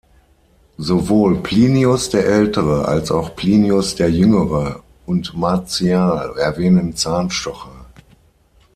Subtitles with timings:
[0.79, 7.85] Sowohl Plinius der Ältere als auch Plinius der Jüngere und Martial erwähnen Zahnstocher.